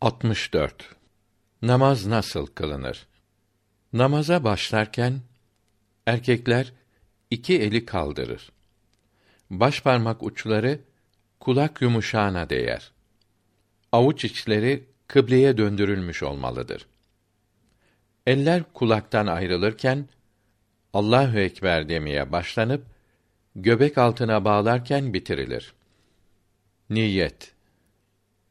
[0.00, 0.96] 64.
[1.62, 3.06] Namaz nasıl kılınır?
[3.92, 5.20] Namaza başlarken
[6.06, 6.72] erkekler
[7.30, 8.52] iki eli kaldırır.
[9.50, 10.80] Baş parmak uçları
[11.40, 12.92] kulak yumuşağına değer.
[13.92, 16.86] Avuç içleri kıbleye döndürülmüş olmalıdır.
[18.26, 20.08] Eller kulaktan ayrılırken
[20.92, 22.86] Allahu ekber demeye başlanıp
[23.56, 25.74] göbek altına bağlarken bitirilir.
[26.90, 27.57] Niyet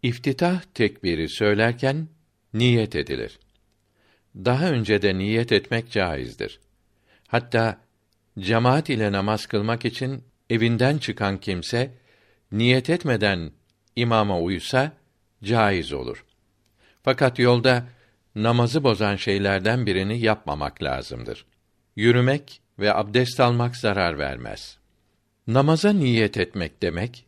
[0.04, 2.08] İftitah tekbiri söylerken
[2.54, 3.40] niyet edilir.
[4.36, 6.60] Daha önce de niyet etmek caizdir.
[7.28, 7.82] Hatta
[8.40, 11.92] cemaat ile namaz kılmak için evinden çıkan kimse
[12.52, 13.52] niyet etmeden
[13.96, 14.92] imama uysa
[15.44, 16.26] caiz olur.
[17.04, 17.88] Fakat yolda
[18.36, 21.46] namazı bozan şeylerden birini yapmamak lazımdır.
[21.96, 24.78] Yürümek ve abdest almak zarar vermez.
[25.48, 27.26] Namaza niyet etmek demek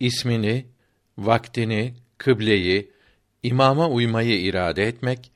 [0.00, 0.66] ismini,
[1.18, 2.90] vaktini, kıbleyi,
[3.42, 5.32] imama uymayı irade etmek,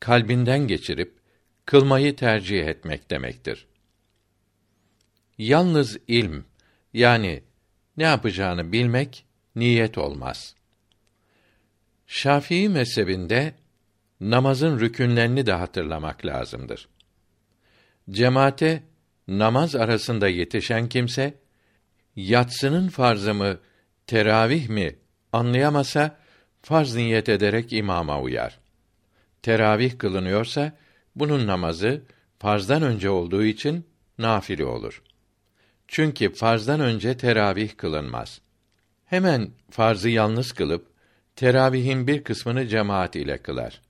[0.00, 1.14] kalbinden geçirip
[1.66, 3.66] kılmayı tercih etmek demektir.
[5.38, 6.44] Yalnız ilm
[6.92, 7.42] yani
[7.96, 9.24] ne yapacağını bilmek
[9.56, 10.54] niyet olmaz.
[12.06, 13.54] Şafii mezhebinde
[14.20, 16.88] namazın rükünlerini de hatırlamak lazımdır.
[18.10, 18.82] Cemaate
[19.28, 21.34] namaz arasında yetişen kimse
[22.16, 23.58] yatsının farzı mı,
[24.06, 24.96] teravih mi
[25.32, 26.18] anlayamasa
[26.62, 28.58] farz niyet ederek imama uyar.
[29.42, 30.72] Teravih kılınıyorsa
[31.16, 32.02] bunun namazı
[32.38, 33.86] farzdan önce olduğu için
[34.18, 35.02] nafile olur.
[35.88, 38.40] Çünkü farzdan önce teravih kılınmaz.
[39.04, 40.86] Hemen farzı yalnız kılıp
[41.36, 43.80] teravihin bir kısmını cemaat ile kılar.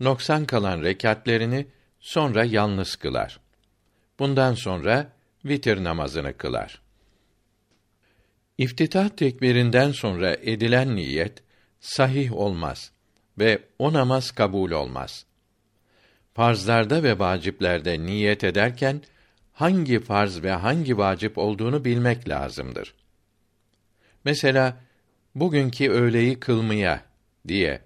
[0.00, 1.66] Noksan kalan rekatlerini
[2.00, 3.40] sonra yalnız kılar.
[4.18, 5.12] Bundan sonra
[5.44, 6.81] vitir namazını kılar.
[8.58, 11.42] İftitah tekbirinden sonra edilen niyet
[11.80, 12.92] sahih olmaz
[13.38, 15.26] ve o namaz kabul olmaz.
[16.34, 19.02] Farzlarda ve vaciplerde niyet ederken
[19.52, 22.94] hangi farz ve hangi vacip olduğunu bilmek lazımdır.
[24.24, 24.80] Mesela
[25.34, 27.04] bugünkü öğleyi kılmaya
[27.48, 27.82] diye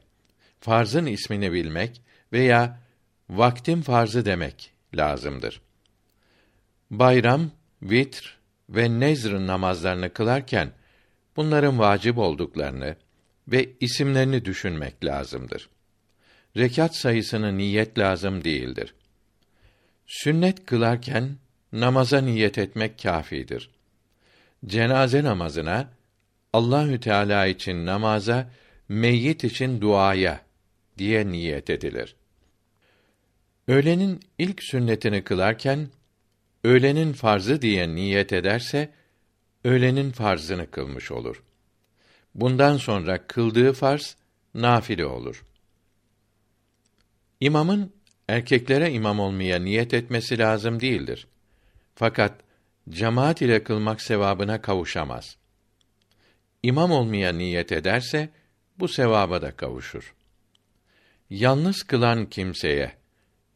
[0.60, 2.02] farzın ismini bilmek
[2.32, 2.80] veya
[3.30, 5.60] vaktin farzı demek lazımdır.
[6.90, 7.50] Bayram,
[7.82, 8.38] vitr
[8.68, 10.72] ve nezr namazlarını kılarken
[11.36, 12.96] bunların vacip olduklarını
[13.48, 15.68] ve isimlerini düşünmek lazımdır.
[16.56, 18.94] Rekat sayısını niyet lazım değildir.
[20.06, 21.36] Sünnet kılarken
[21.72, 23.70] namaza niyet etmek kâfidir.
[24.66, 25.88] Cenaze namazına
[26.52, 28.50] Allahü Teala için namaza,
[28.88, 30.40] meyyit için duaya
[30.98, 32.16] diye niyet edilir.
[33.68, 35.88] Öğlenin ilk sünnetini kılarken
[36.66, 38.92] öğlenin farzı diye niyet ederse
[39.64, 41.42] öğlenin farzını kılmış olur.
[42.34, 44.16] Bundan sonra kıldığı farz
[44.54, 45.44] nafile olur.
[47.40, 47.92] İmamın
[48.28, 51.26] erkeklere imam olmaya niyet etmesi lazım değildir.
[51.94, 52.40] Fakat
[52.88, 55.36] cemaat ile kılmak sevabına kavuşamaz.
[56.62, 58.28] İmam olmaya niyet ederse
[58.78, 60.14] bu sevaba da kavuşur.
[61.30, 62.92] Yalnız kılan kimseye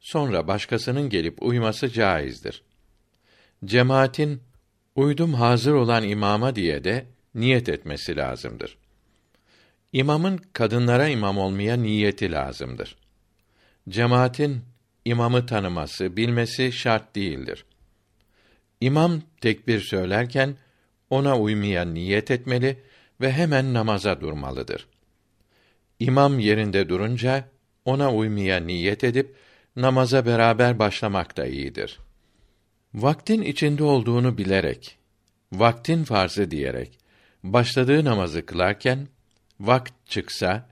[0.01, 2.63] sonra başkasının gelip uyması caizdir.
[3.65, 4.43] Cemaatin
[4.97, 8.79] uydum hazır olan imama diye de niyet etmesi lazımdır.
[9.93, 12.97] İmamın kadınlara imam olmaya niyeti lazımdır.
[13.89, 14.61] Cemaatin
[15.05, 17.65] imamı tanıması, bilmesi şart değildir.
[18.81, 20.57] İmam tekbir söylerken
[21.11, 22.77] ona uymaya niyet etmeli
[23.21, 24.87] ve hemen namaza durmalıdır.
[25.99, 27.49] İmam yerinde durunca
[27.85, 29.35] ona uymaya niyet edip
[29.77, 31.99] namaza beraber başlamak da iyidir.
[32.95, 34.99] Vaktin içinde olduğunu bilerek,
[35.53, 36.99] vaktin farzı diyerek
[37.45, 39.09] başladığı namazı kılarken
[39.61, 40.69] vakt çıksa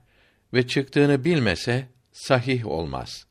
[0.53, 3.25] ve çıktığını bilmese sahih olmaz.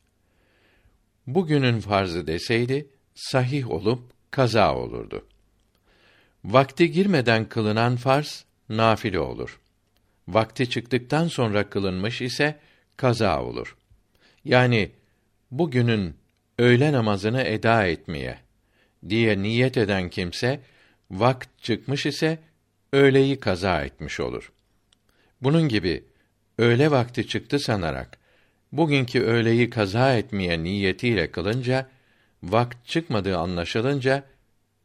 [1.27, 5.27] Bugünün farzı deseydi sahih olup kaza olurdu.
[6.45, 9.61] Vakti girmeden kılınan farz nafile olur.
[10.29, 12.61] Vakti çıktıktan sonra kılınmış ise
[12.97, 13.77] kaza olur.
[14.45, 14.91] Yani
[15.51, 16.17] bugünün
[16.59, 18.48] öğle namazını eda etmeye
[19.09, 20.61] diye niyet eden kimse
[21.11, 22.39] vakt çıkmış ise
[22.93, 24.53] öğleyi kaza etmiş olur.
[25.43, 26.05] Bunun gibi
[26.59, 28.19] öğle vakti çıktı sanarak
[28.73, 31.89] bugünkü öğleyi kaza etmeye niyetiyle kılınca
[32.43, 34.25] vakt çıkmadığı anlaşılınca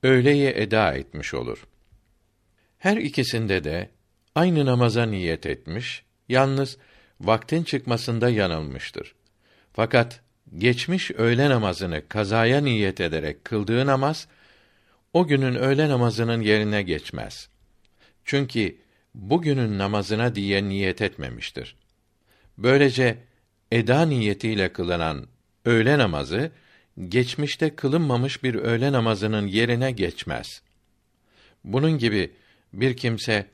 [0.04, 1.68] öğleyi eda etmiş olur.
[2.80, 3.90] Her ikisinde de
[4.36, 6.78] aynı namaza niyet etmiş, yalnız
[7.22, 9.16] vaktin çıkmasında yanılmıştır.
[9.74, 10.22] Fakat
[10.58, 14.28] geçmiş öğle namazını kazaya niyet ederek kıldığı namaz
[15.14, 17.50] o günün öğle namazının yerine geçmez.
[18.26, 18.76] Çünkü
[19.16, 21.76] bugünün namazına diye niyet etmemiştir.
[22.58, 23.18] Böylece
[23.72, 25.28] eda niyetiyle kılınan
[25.66, 26.52] öğle namazı
[27.08, 30.62] geçmişte kılınmamış bir öğle namazının yerine geçmez.
[31.64, 32.32] Bunun gibi
[32.74, 33.46] bir kimse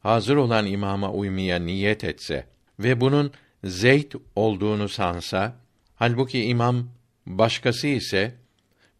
[0.00, 2.46] hazır olan imama uymaya niyet etse
[2.78, 3.32] ve bunun
[3.64, 5.56] Zeyd olduğunu sansa,
[5.96, 6.88] halbuki imam
[7.26, 8.34] başkası ise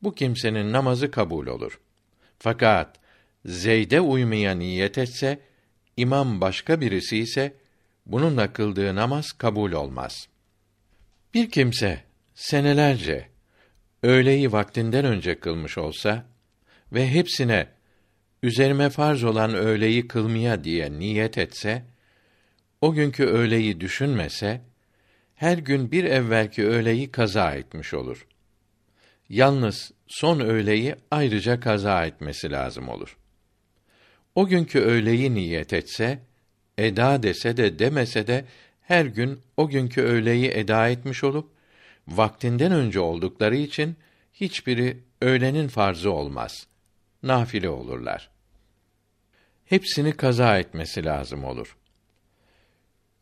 [0.03, 1.81] bu kimsenin namazı kabul olur.
[2.39, 2.97] Fakat
[3.45, 5.41] Zeyd'e uymaya niyet etse,
[5.97, 7.55] imam başka birisi ise
[8.07, 10.29] bununla kıldığı namaz kabul olmaz.
[11.35, 12.01] Bir kimse
[12.35, 13.29] senelerce
[14.03, 16.27] öğleyi vaktinden önce kılmış olsa
[16.93, 17.69] ve hepsine
[18.43, 21.85] üzerime farz olan öğleyi kılmaya diye niyet etse,
[22.81, 24.61] o günkü öğleyi düşünmese,
[25.37, 28.27] her gün bir evvelki öğleyi kaza etmiş olur.
[29.29, 33.17] Yalnız son öğleyi ayrıca kaza etmesi lazım olur.
[34.35, 36.19] O günkü öğleyi niyet etse,
[36.79, 38.45] eda dese de demese de
[38.83, 41.51] her gün o günkü öğleyi eda etmiş olup
[42.09, 43.97] vaktinden önce oldukları için
[44.35, 46.67] hiçbiri öğlenin farzı olmaz.
[47.23, 48.31] Nafile olurlar.
[49.65, 51.77] Hepsini kaza etmesi lazım olur.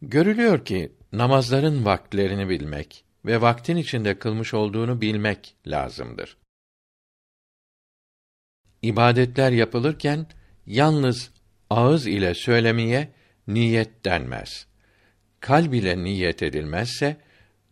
[0.03, 6.37] Görülüyor ki namazların vaktlerini bilmek ve vaktin içinde kılmış olduğunu bilmek lazımdır.
[8.83, 10.27] İbadetler yapılırken
[10.67, 11.31] yalnız
[11.71, 13.13] ağız ile söylemeye
[13.49, 14.67] niyet denmez.
[15.41, 17.17] Kalb ile niyet edilmezse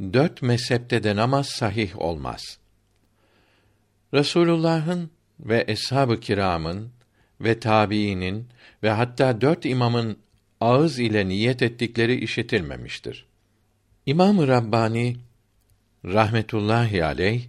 [0.01, 2.59] dört mezhepte de namaz sahih olmaz.
[4.15, 5.11] Resulullah'ın
[5.41, 6.93] ve eshab-ı kiramın
[7.41, 8.49] ve tabiinin
[8.83, 10.19] ve hatta dört imamın
[10.61, 13.32] ağız ile niyet ettikleri işitilmemiştir.
[14.07, 15.17] İmam-ı Rabbani
[16.05, 17.43] rahmetullahi aleyh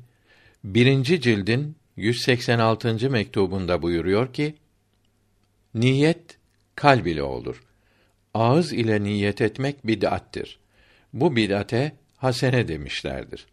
[0.64, 3.10] birinci cildin 186.
[3.10, 4.56] mektubunda buyuruyor ki
[5.74, 6.38] niyet
[6.76, 7.64] kalb ile olur.
[8.34, 10.60] Ağız ile niyet etmek bid'attir.
[11.14, 13.46] Bu bid'ate hasene demişlerdir.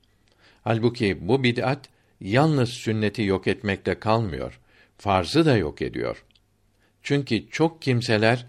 [0.65, 1.89] Halbuki bu bid'at
[2.21, 4.61] yalnız sünneti yok etmekle kalmıyor,
[4.99, 6.25] farzı da yok ediyor.
[7.03, 8.47] Çünkü çok kimseler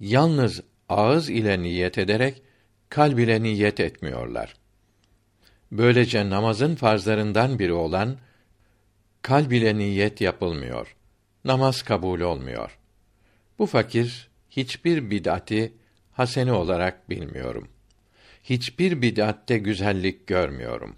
[0.00, 2.41] yalnız ağız ile niyet ederek
[2.92, 4.54] kalb ile niyet etmiyorlar.
[5.72, 8.16] Böylece namazın farzlarından biri olan
[9.22, 10.96] kalb ile niyet yapılmıyor.
[11.44, 12.78] Namaz kabul olmuyor.
[13.58, 15.72] Bu fakir hiçbir bid'ati
[16.12, 17.68] hasene olarak bilmiyorum.
[18.44, 20.96] Hiçbir bid'atte güzellik görmüyorum.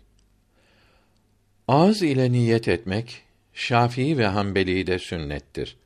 [1.68, 5.76] Ağız ile niyet etmek Şafii ve Hanbeli de sünnettir.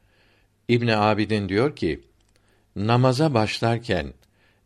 [0.69, 2.01] İbn Abidin diyor ki:
[2.77, 4.13] Namaza başlarken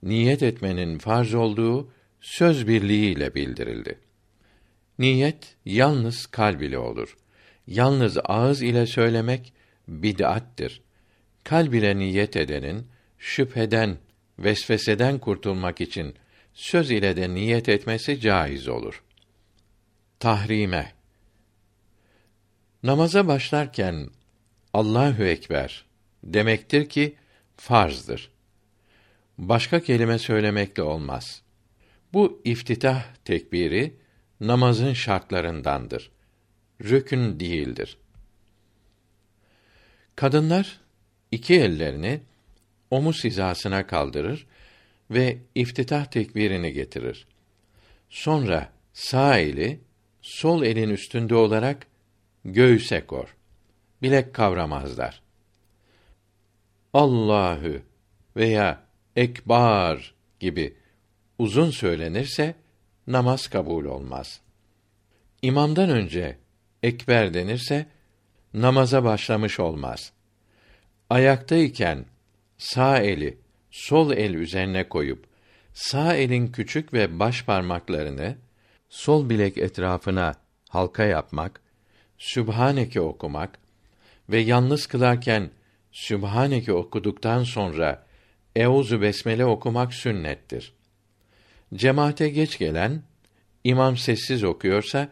[0.02, 1.90] niyet etmenin farz olduğu
[2.20, 3.98] söz birliğiyle bildirildi.
[4.98, 7.16] Niyet yalnız kalb ile olur.
[7.66, 9.52] Yalnız ağız ile söylemek
[9.88, 10.82] bid'attir.
[11.44, 12.86] Kalb ile niyet edenin
[13.18, 13.98] şüpheden,
[14.38, 16.14] vesveseden kurtulmak için
[16.54, 19.02] söz ile de niyet etmesi caiz olur.
[20.20, 20.92] Tahrime
[22.82, 24.10] Namaza başlarken
[24.72, 25.84] Allahü ekber
[26.24, 27.14] demektir ki
[27.56, 28.30] farzdır.
[29.48, 31.42] Başka kelime söylemekle olmaz.
[32.12, 33.96] Bu iftitah tekbiri
[34.40, 36.10] namazın şartlarındandır.
[36.80, 37.98] Rükün değildir.
[40.16, 40.80] Kadınlar
[41.30, 42.20] iki ellerini
[42.90, 44.46] omuz hizasına kaldırır
[45.10, 47.26] ve iftitah tekbirini getirir.
[48.10, 49.80] Sonra sağ eli
[50.22, 51.86] sol elin üstünde olarak
[52.44, 53.36] göğüse kor.
[54.02, 55.22] Bilek kavramazlar.
[56.92, 57.82] Allahü
[58.36, 60.74] veya ekbar gibi
[61.38, 62.54] uzun söylenirse
[63.06, 64.40] namaz kabul olmaz.
[65.42, 66.38] İmamdan önce
[66.82, 67.86] ekber denirse
[68.54, 70.12] namaza başlamış olmaz.
[71.10, 72.04] Ayaktayken
[72.58, 73.38] sağ eli
[73.70, 75.24] sol el üzerine koyup
[75.74, 78.36] sağ elin küçük ve baş parmaklarını
[78.88, 80.34] sol bilek etrafına
[80.68, 81.60] halka yapmak,
[82.18, 83.58] Sübhaneke okumak
[84.28, 85.50] ve yalnız kılarken
[85.92, 88.06] Sübhaneke okuduktan sonra
[88.56, 90.72] Euzu besmele okumak sünnettir.
[91.74, 93.02] Cemaate geç gelen
[93.64, 95.08] imam sessiz okuyorsa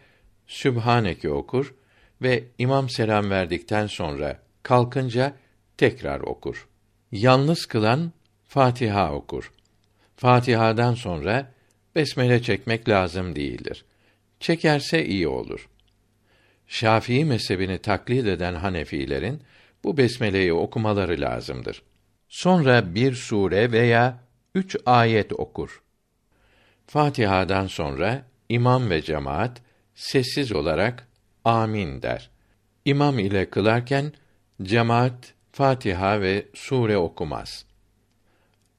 [0.46, 1.74] Sübhaneke okur
[2.22, 5.36] ve imam selam verdikten sonra kalkınca
[5.76, 6.68] tekrar okur.
[7.12, 8.12] Yalnız kılan
[8.48, 9.52] Fatiha okur.
[10.16, 11.52] Fatiha'dan sonra
[11.94, 13.84] besmele çekmek lazım değildir.
[14.40, 15.68] Çekerse iyi olur.
[16.66, 19.42] Şafii mezhebini taklit eden Hanefilerin
[19.84, 21.82] bu besmeleyi okumaları lazımdır.
[22.30, 24.20] Sonra bir sure veya
[24.54, 25.82] üç ayet okur.
[26.86, 29.62] Fatiha'dan sonra imam ve cemaat
[29.94, 31.08] sessiz olarak
[31.44, 32.30] amin der.
[32.84, 34.12] İmam ile kılarken
[34.62, 37.64] cemaat Fatiha ve sure okumaz.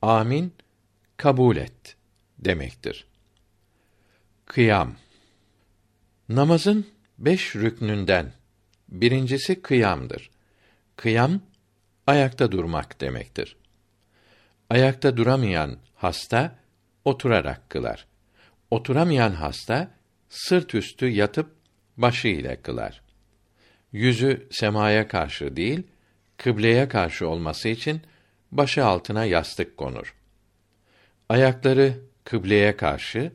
[0.02, 0.54] Amin
[1.18, 1.96] kabul et
[2.40, 3.08] demektir.
[4.46, 4.96] Kıyam
[6.30, 8.34] Namazın beş rüknünden
[8.90, 10.30] birincisi kıyamdır.
[10.96, 11.42] Kıyam
[12.12, 13.56] ayakta durmak demektir.
[14.70, 16.56] Ayakta duramayan hasta
[17.06, 18.08] oturarak kılar.
[18.72, 19.92] Oturamayan hasta
[20.30, 21.56] sırt üstü yatıp
[21.98, 23.02] başı ile kılar.
[23.92, 25.84] Yüzü semaya karşı değil,
[26.38, 28.02] kıbleye karşı olması için
[28.52, 30.16] başı altına yastık konur.
[31.30, 33.32] Ayakları kıbleye karşı,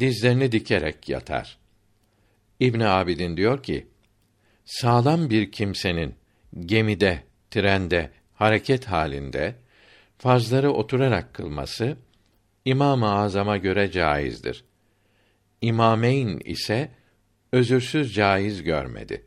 [0.00, 1.58] dizlerini dikerek yatar.
[2.60, 3.86] İbn Abidin diyor ki:
[4.64, 6.14] Sağlam bir kimsenin
[6.60, 7.25] gemide,
[7.56, 9.54] trende, hareket halinde
[10.18, 11.96] farzları oturarak kılması
[12.64, 14.64] İmam-ı Azam'a göre caizdir.
[15.60, 16.90] İmameyn ise
[17.52, 19.24] özürsüz caiz görmedi.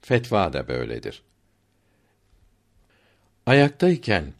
[0.00, 1.22] Fetva da böyledir.
[3.46, 4.32] Ayaktayken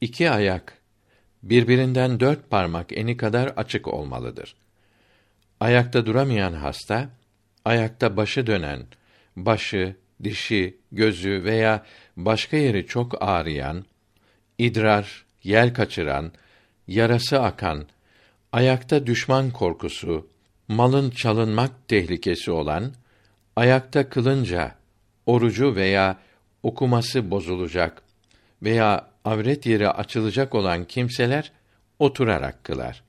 [0.00, 0.78] iki ayak
[1.42, 4.56] birbirinden dört parmak eni kadar açık olmalıdır.
[5.60, 7.10] Ayakta duramayan hasta,
[7.64, 8.86] ayakta başı dönen,
[9.36, 11.84] başı, dişi, gözü veya
[12.16, 13.84] başka yeri çok ağrıyan,
[14.58, 16.32] idrar, yel kaçıran,
[16.88, 17.86] yarası akan,
[18.52, 20.26] ayakta düşman korkusu,
[20.68, 22.92] malın çalınmak tehlikesi olan,
[23.56, 24.74] ayakta kılınca
[25.26, 26.18] orucu veya
[26.62, 28.02] okuması bozulacak
[28.62, 31.52] veya avret yeri açılacak olan kimseler
[31.98, 33.02] oturarak kılar.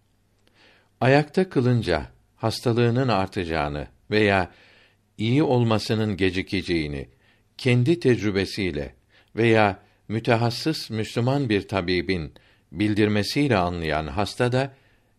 [1.01, 4.51] Ayakta kılınca hastalığının artacağını veya
[5.19, 7.09] iyi olmasının gecikeceğini
[7.57, 8.95] kendi tecrübesiyle
[9.35, 12.33] veya mütehassıs Müslüman bir tabibin
[12.71, 14.73] bildirmesiyle anlayan hasta da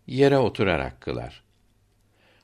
[0.06, 1.42] yere oturarak kılar.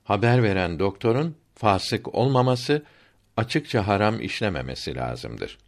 [0.05, 2.83] Haber veren doktorun fasık olmaması,
[3.37, 5.59] açıkça haram işlememesi lazımdır.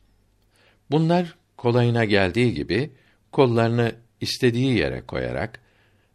[0.91, 2.91] Bunlar kolayına geldiği gibi
[3.33, 5.61] kollarını istediği yere koyarak,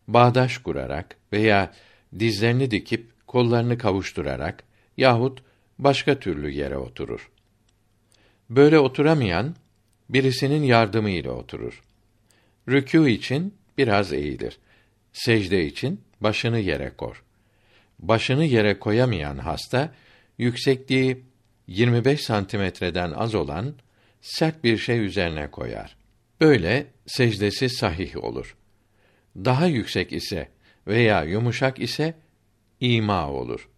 [0.07, 1.73] bağdaş kurarak veya
[2.19, 4.63] dizlerini dikip kollarını kavuşturarak
[4.97, 5.43] yahut
[5.79, 7.29] başka türlü yere oturur.
[8.49, 9.55] Böyle oturamayan
[10.09, 11.83] birisinin yardımı ile oturur.
[12.67, 14.59] Rükû için biraz eğilir.
[15.13, 17.23] Secde için başını yere kor.
[17.99, 19.93] Başını yere koyamayan hasta
[20.37, 21.23] yüksekliği
[21.67, 23.75] 25 santimetreden az olan
[24.21, 25.95] sert bir şey üzerine koyar.
[26.41, 28.55] Böyle secdesi sahih olur.
[29.35, 30.49] Daha yüksek ise
[30.87, 32.13] veya yumuşak ise
[32.79, 33.69] ima olur.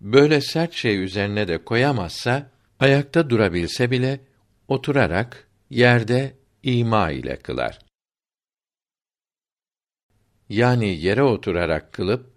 [0.00, 2.50] Böyle sert şey üzerine de koyamazsa
[2.80, 4.20] ayakta durabilse bile
[4.68, 7.78] oturarak yerde ima ile kılar.
[10.48, 12.30] Yani yere oturarak kılıp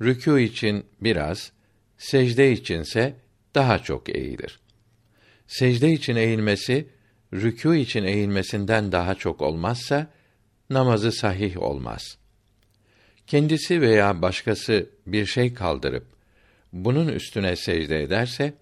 [0.00, 1.52] rükû için biraz,
[1.98, 3.16] secde içinse
[3.54, 4.60] daha çok eğilir.
[5.46, 6.88] Secde için eğilmesi
[7.32, 10.10] rükû için eğilmesinden daha çok olmazsa
[10.70, 12.18] namazı sahih olmaz.
[13.26, 16.19] Kendisi veya başkası bir şey kaldırıp
[16.72, 18.54] bunun üstüne secde ederse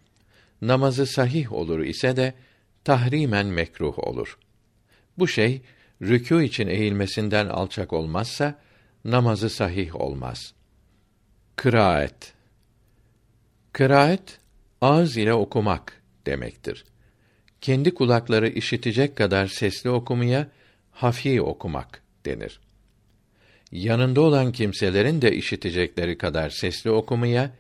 [0.63, 2.35] namazı sahih olur ise de
[2.85, 4.39] tahrimen mekruh olur.
[5.19, 5.63] Bu şey
[6.03, 8.59] rükû için eğilmesinden alçak olmazsa
[9.05, 10.55] namazı sahih olmaz.
[11.57, 12.33] Kıraat
[13.73, 14.39] Kıraat
[14.81, 16.85] ağız ile okumak demektir
[17.61, 20.49] kendi kulakları işitecek kadar sesli okumaya
[20.91, 22.61] hafi okumak denir.
[23.73, 27.51] Yanında olan kimselerin de işitecekleri kadar sesli okumaya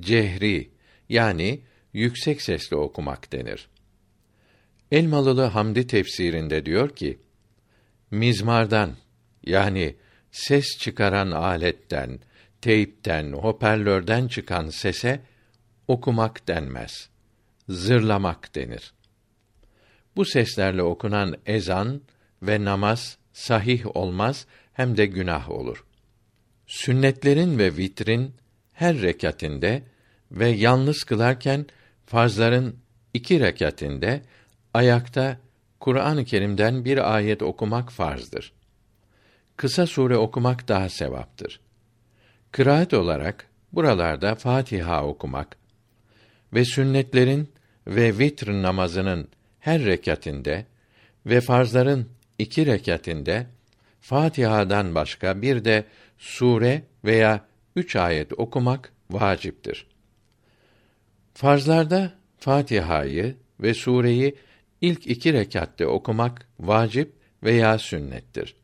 [0.00, 0.70] cehri
[1.08, 1.60] yani
[1.92, 3.68] yüksek sesli okumak denir.
[4.90, 7.18] Elmalılı Hamdi tefsirinde diyor ki:
[8.10, 8.96] Mizmardan
[9.42, 9.96] yani
[10.30, 12.18] ses çıkaran aletten,
[12.60, 15.20] teypten, hoparlörden çıkan sese
[15.88, 17.08] okumak denmez.
[17.68, 18.94] Zırlamak denir.
[20.16, 22.02] Bu seslerle okunan ezan
[22.42, 25.84] ve namaz sahih olmaz hem de günah olur.
[26.66, 28.34] Sünnetlerin ve vitrin
[28.74, 29.82] her rekatinde
[30.30, 31.66] ve yalnız kılarken
[32.06, 32.76] farzların
[33.14, 34.22] iki rekatinde
[34.74, 35.38] ayakta
[35.80, 38.52] Kur'an-ı Kerim'den bir ayet okumak farzdır.
[39.56, 41.60] Kısa sure okumak daha sevaptır.
[42.52, 45.56] Kıraat olarak buralarda Fatiha okumak
[46.52, 47.48] ve sünnetlerin
[47.86, 49.28] ve vitr namazının
[49.60, 50.66] her rekatinde
[51.26, 53.46] ve farzların iki rekatinde
[54.00, 55.84] Fatiha'dan başka bir de
[56.18, 57.44] sure veya
[57.76, 59.86] üç ayet okumak vaciptir.
[61.34, 64.36] Farzlarda Fatiha'yı ve sureyi
[64.80, 67.12] ilk iki rekatte okumak vacip
[67.42, 68.56] veya sünnettir.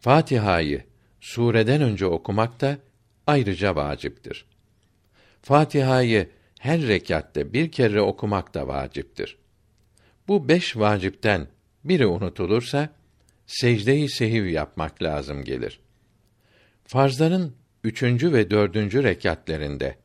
[0.00, 0.84] Fatiha'yı
[1.20, 2.78] sureden önce okumak da
[3.26, 4.46] ayrıca vaciptir.
[5.42, 9.38] Fatiha'yı her rekatte bir kere okumak da vaciptir.
[10.28, 11.48] Bu beş vacipten
[11.84, 12.88] biri unutulursa
[13.46, 15.80] secde-i sehiv yapmak lazım gelir.
[16.84, 17.54] Farzların
[17.86, 19.96] üçüncü ve dördüncü rekatlerinde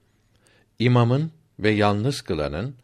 [0.79, 2.75] imamın ve yalnız kılanın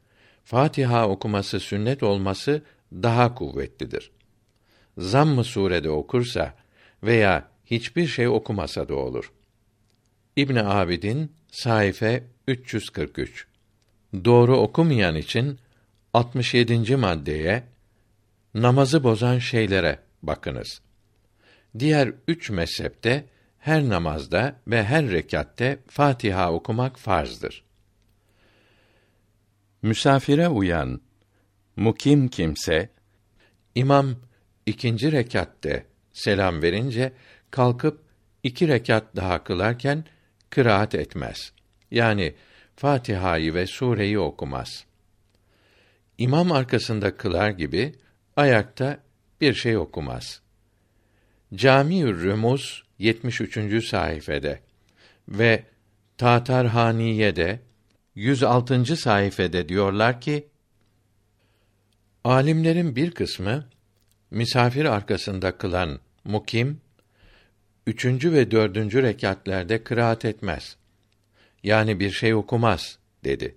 [0.43, 2.61] Fatiha okuması sünnet olması
[2.91, 4.11] daha kuvvetlidir.
[4.97, 6.53] Zamm-ı surede okursa
[7.03, 9.31] veya hiçbir şey okumasa da olur.
[10.35, 13.47] İbn Abidin sayfa 343.
[14.25, 15.59] Doğru okumayan için
[16.13, 16.95] 67.
[16.95, 17.63] maddeye
[18.53, 20.81] namazı bozan şeylere bakınız.
[21.79, 23.25] Diğer üç mezhepte
[23.67, 27.63] her namazda ve her rekatte Fatiha okumak farzdır.
[29.81, 31.01] Misafire uyan
[31.75, 32.89] mukim kimse
[33.75, 34.15] İmam
[34.65, 37.13] ikinci rekatte selam verince
[37.51, 38.01] kalkıp
[38.43, 40.05] iki rekat daha kılarken
[40.49, 41.53] kıraat etmez.
[41.91, 42.35] Yani
[42.75, 44.85] Fatiha'yı ve sureyi okumaz.
[46.17, 47.95] İmam arkasında kılar gibi
[48.35, 48.97] ayakta
[49.41, 50.46] bir şey okumaz.
[51.55, 53.87] Camiül Rumuz 73.
[53.87, 54.59] sayfede
[55.29, 55.63] ve
[56.17, 57.59] Tatarhaniye'de
[58.15, 58.95] 106.
[58.95, 60.47] sayfede diyorlar ki
[62.23, 63.65] Alimlerin bir kısmı
[64.31, 66.81] misafir arkasında kılan mukim
[67.85, 70.77] üçüncü ve dördüncü rekatlerde kıraat etmez.
[71.63, 73.55] Yani bir şey okumaz dedi.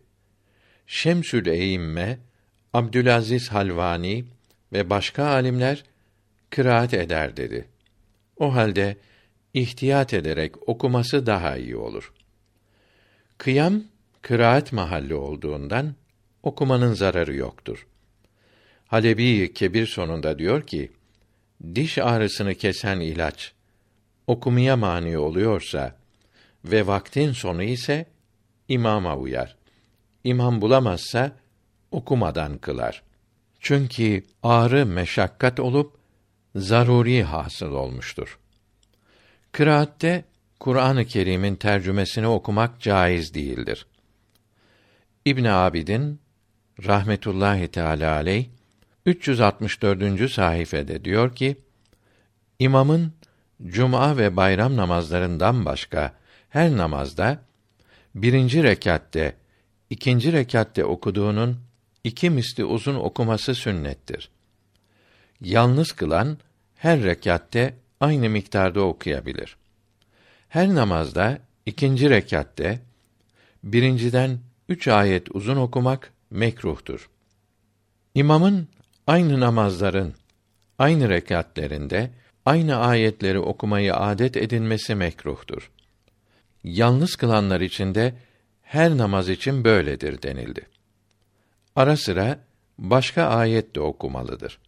[0.86, 2.18] Şemsül Eyimme,
[2.72, 4.24] Abdülaziz Halvani
[4.72, 5.84] ve başka alimler
[6.50, 7.69] kıraat eder dedi.
[8.40, 8.96] O halde
[9.54, 12.12] ihtiyat ederek okuması daha iyi olur.
[13.38, 13.82] Kıyam
[14.22, 15.94] kıraat mahalli olduğundan
[16.42, 17.86] okumanın zararı yoktur.
[18.86, 20.90] Halebi Kebir sonunda diyor ki:
[21.74, 23.52] Diş ağrısını kesen ilaç
[24.26, 25.96] okumaya mani oluyorsa
[26.64, 28.06] ve vaktin sonu ise
[28.68, 29.56] imama uyar.
[30.24, 31.36] İmam bulamazsa
[31.90, 33.02] okumadan kılar.
[33.60, 35.99] Çünkü ağrı meşakkat olup
[36.56, 38.38] zaruri hasıl olmuştur.
[39.52, 40.24] Kıraatte
[40.60, 43.86] Kur'an-ı Kerim'in tercümesini okumak caiz değildir.
[45.24, 46.20] İbn Abidin
[46.86, 48.46] rahmetullahi teala aleyh
[49.06, 50.30] 364.
[50.30, 51.56] sayfede diyor ki:
[52.58, 53.12] İmamın
[53.66, 56.14] cuma ve bayram namazlarından başka
[56.48, 57.42] her namazda
[58.14, 59.36] birinci rekatte,
[59.90, 61.60] ikinci rekatte okuduğunun
[62.04, 64.30] iki misli uzun okuması sünnettir.
[65.40, 66.38] Yalnız kılan
[66.76, 69.56] her rekatte aynı miktarda okuyabilir.
[70.48, 72.80] Her namazda ikinci rekatte
[73.64, 77.10] birinciden üç ayet uzun okumak mekruhtur.
[78.14, 78.68] İmamın
[79.06, 80.14] aynı namazların
[80.78, 82.10] aynı rekatlerinde
[82.46, 85.70] aynı ayetleri okumayı adet edinmesi mekruhtur.
[86.64, 88.14] Yalnız kılanlar için de
[88.62, 90.66] her namaz için böyledir denildi.
[91.76, 92.38] Ara sıra
[92.78, 94.58] başka ayet de okumalıdır.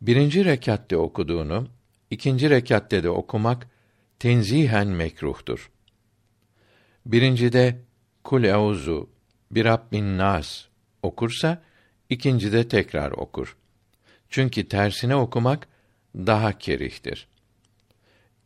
[0.00, 1.68] Birinci rekatte okuduğunu,
[2.10, 3.68] ikinci rekatte de okumak
[4.18, 5.70] tenzihen mekruhtur.
[7.06, 7.78] Birincide
[8.24, 9.10] Kul euzu
[9.50, 10.64] bir Rabbin nas
[11.02, 11.62] okursa
[12.10, 13.56] ikincide tekrar okur.
[14.28, 15.68] Çünkü tersine okumak
[16.14, 17.28] daha kerihtir.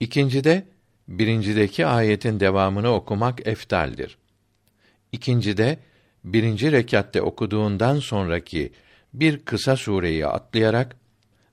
[0.00, 0.66] İkincide
[1.08, 4.18] birincideki ayetin devamını okumak eftaldir.
[5.12, 5.78] İkincide
[6.24, 8.72] birinci rekatte okuduğundan sonraki
[9.14, 10.96] bir kısa sureyi atlayarak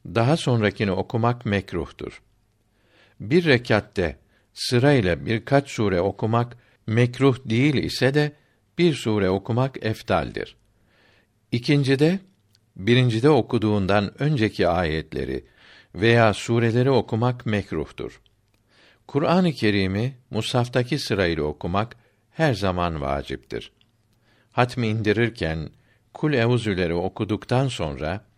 [0.06, 2.22] daha sonrakini okumak mekruhtur.
[3.20, 4.20] Bir rekatte
[4.54, 6.58] sırayla birkaç sure okumak
[6.88, 8.32] mekruh değil ise de
[8.78, 10.56] bir sure okumak eftaldir.
[11.52, 12.20] İkincide
[12.76, 15.46] birincide okuduğundan önceki ayetleri
[15.96, 18.22] veya sureleri okumak mekruhtur.
[19.08, 21.96] Kur'an-ı Kerim'i musaftaki sırayla okumak
[22.32, 23.72] her zaman vaciptir.
[24.52, 25.70] Hatmi indirirken
[26.14, 28.29] Kul Euzüleri okuduktan sonra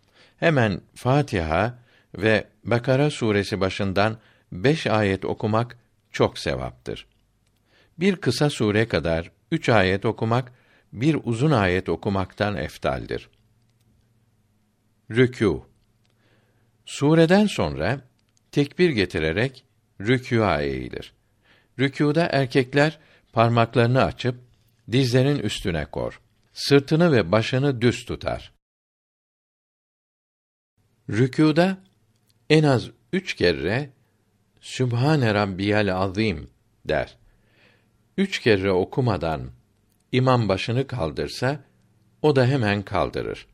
[0.42, 1.78] hemen Fatiha
[2.14, 4.18] ve Bekara suresi başından
[4.52, 5.78] beş ayet okumak
[6.12, 7.06] çok sevaptır.
[7.98, 10.52] Bir kısa sure kadar üç ayet okumak,
[10.92, 13.28] bir uzun ayet okumaktan eftaldir.
[15.10, 15.62] Rükû
[16.84, 18.00] Sureden sonra
[18.52, 19.64] tekbir getirerek
[20.00, 21.12] rükûa eğilir.
[21.78, 22.98] Rükûda erkekler
[23.32, 24.36] parmaklarını açıp
[24.92, 26.20] dizlerin üstüne kor.
[26.52, 28.52] Sırtını ve başını düz tutar.
[31.12, 31.78] Rükûda
[32.50, 33.90] en az üç kere
[34.60, 36.50] Sübhane Rabbiyal Azim
[36.84, 37.16] der.
[38.16, 39.50] Üç kere okumadan
[40.12, 41.64] imam başını kaldırsa,
[42.22, 43.46] o da hemen kaldırır.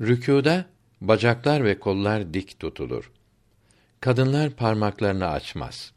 [0.00, 0.64] Rükûda
[1.00, 3.12] bacaklar ve kollar dik tutulur.
[4.00, 5.92] Kadınlar parmaklarını açmaz.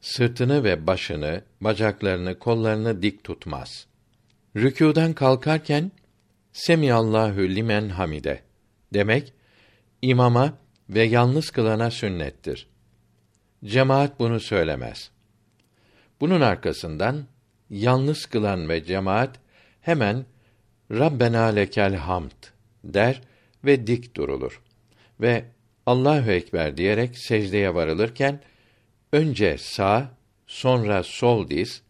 [0.00, 3.86] Sırtını ve başını, bacaklarını, kollarını dik tutmaz.
[4.56, 5.92] Rükûdan kalkarken
[6.52, 8.42] Semiyallahu limen hamide
[8.94, 9.35] demek
[10.08, 10.58] imama
[10.90, 12.66] ve yalnız kılana sünnettir.
[13.64, 15.10] Cemaat bunu söylemez.
[16.20, 17.26] Bunun arkasından
[17.70, 19.40] yalnız kılan ve cemaat
[19.80, 20.26] hemen
[20.90, 22.42] Rabbena lekel hamd
[22.84, 23.22] der
[23.64, 24.62] ve dik durulur.
[25.20, 25.44] Ve
[25.86, 28.40] Allahu ekber diyerek secdeye varılırken
[29.12, 30.10] önce sağ,
[30.46, 31.82] sonra sol diz,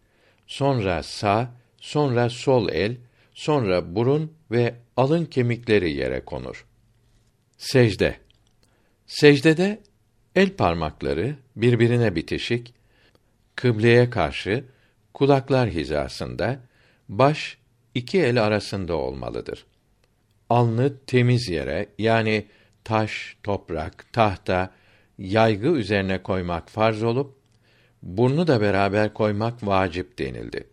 [0.47, 1.51] sonra sağ,
[1.81, 2.97] sonra sol el,
[3.35, 6.67] sonra burun ve alın kemikleri yere konur.
[7.59, 8.17] Secde
[9.07, 9.83] Secdede
[10.35, 12.75] el parmakları birbirine bitişik,
[13.55, 14.65] kıbleye karşı
[15.15, 16.61] kulaklar hizasında,
[17.09, 17.59] baş
[17.95, 19.67] iki el arasında olmalıdır.
[20.51, 22.47] Alnı temiz yere yani
[22.85, 24.75] taş, toprak, tahta,
[25.19, 27.37] yaygı üzerine koymak farz olup
[28.03, 30.67] burnu da beraber koymak vacip denildi.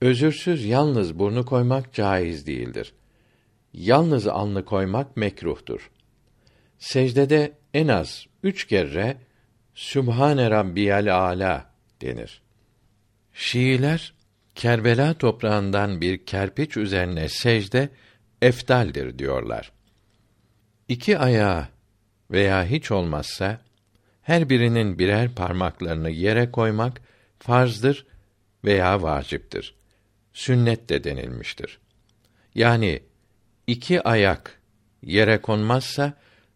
[0.00, 2.92] Özürsüz yalnız burnu koymak caiz değildir.
[3.72, 5.90] Yalnız alnı koymak mekruhtur.
[6.78, 9.16] Secdede en az üç kere
[9.74, 11.70] Sübhane Rabbiyal Ala
[12.02, 12.42] denir.
[13.32, 14.14] Şiiler
[14.54, 17.88] Kerbela toprağından bir kerpiç üzerine secde
[18.42, 19.72] eftaldir diyorlar.
[20.88, 21.68] İki ayağı
[22.30, 23.60] veya hiç olmazsa
[24.22, 27.00] her birinin birer parmaklarını yere koymak
[27.38, 28.06] farzdır
[28.64, 29.74] veya vaciptir.
[30.32, 31.78] Sünnet de denilmiştir.
[32.54, 33.02] Yani
[33.66, 34.60] iki ayak
[35.02, 36.12] yere konmazsa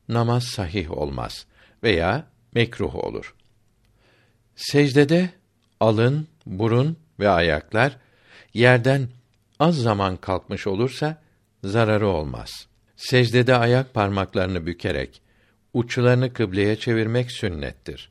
[0.08, 1.46] namaz sahih olmaz
[1.82, 3.34] veya mekruh olur.
[4.56, 5.30] Secdede
[5.80, 7.96] alın, burun ve ayaklar
[8.54, 9.08] yerden
[9.58, 11.22] az zaman kalkmış olursa
[11.64, 12.66] zararı olmaz.
[12.96, 15.22] Secdede ayak parmaklarını bükerek
[15.74, 18.10] uçlarını kıbleye çevirmek sünnettir.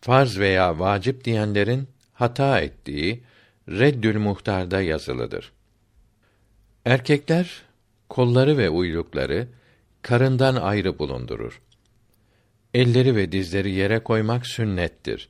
[0.00, 3.22] Farz veya vacip diyenlerin hata ettiği
[3.68, 5.52] Reddül Muhtar'da yazılıdır.
[6.84, 7.62] Erkekler
[8.12, 9.48] kolları ve uylukları
[10.02, 11.60] karından ayrı bulundurur.
[12.74, 15.28] Elleri ve dizleri yere koymak sünnettir.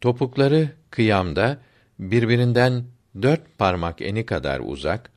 [0.00, 1.62] Topukları kıyamda
[1.98, 2.84] birbirinden
[3.22, 5.10] dört parmak eni kadar uzak,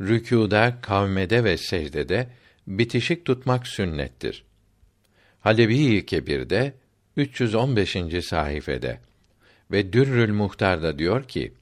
[0.00, 2.28] rükûda, kavmede ve secdede
[2.66, 4.44] bitişik tutmak sünnettir.
[5.40, 6.74] Halebi-i Kebir'de
[7.16, 7.96] 315.
[8.22, 9.00] sayfede
[9.70, 11.52] ve Dürrül Muhtar'da diyor ki: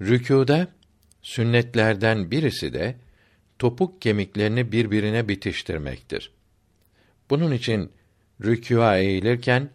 [0.00, 0.68] Rükûda
[1.22, 2.96] sünnetlerden birisi de
[3.60, 6.32] topuk kemiklerini birbirine bitiştirmektir.
[7.30, 7.92] Bunun için
[8.44, 9.70] rükûa eğilirken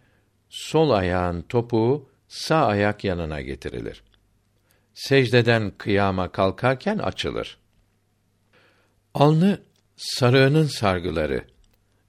[0.48, 4.02] sol ayağın topuğu sağ ayak yanına getirilir.
[4.94, 7.58] Secdeden kıyama kalkarken açılır.
[9.14, 9.62] Alnı
[9.96, 11.44] sarığının sargıları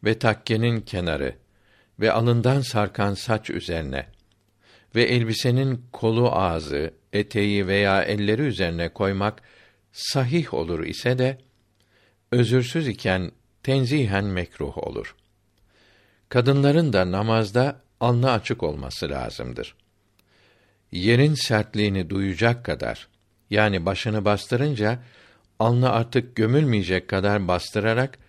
[0.03, 1.35] ve takkenin kenarı
[1.99, 4.05] ve alından sarkan saç üzerine
[4.95, 9.41] ve elbisenin kolu ağzı, eteği veya elleri üzerine koymak
[9.91, 11.46] sahih olur ise de
[12.31, 13.31] özürsüz iken
[13.63, 15.15] tenzihen mekruh olur.
[16.29, 19.75] Kadınların da namazda alnı açık olması lazımdır.
[20.91, 23.07] Yerin sertliğini duyacak kadar
[23.49, 24.99] yani başını bastırınca
[25.59, 28.19] alnı artık gömülmeyecek kadar bastırarak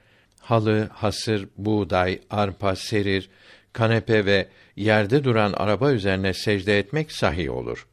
[0.41, 3.31] halı, hasır, buğday, arpa, serir,
[3.73, 7.87] kanepe ve yerde duran araba üzerine secde etmek sahih olur.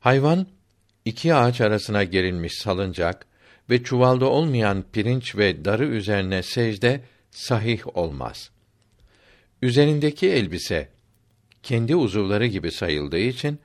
[0.00, 0.46] Hayvan
[1.04, 3.26] iki ağaç arasına gerilmiş salıncak
[3.70, 7.00] ve çuvalda olmayan pirinç ve darı üzerine secde
[7.30, 8.50] sahih olmaz.
[9.62, 10.88] Üzerindeki elbise
[11.62, 13.58] kendi uzuvları gibi sayıldığı için